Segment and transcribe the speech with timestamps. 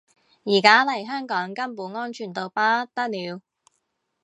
[0.45, 2.59] 而家嚟香港根本安全到不
[2.95, 3.39] 得了